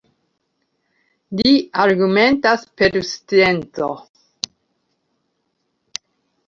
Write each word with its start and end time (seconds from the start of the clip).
Li 1.41 1.51
argumentas 1.83 2.65
per 2.81 2.99
scienco. 3.11 3.93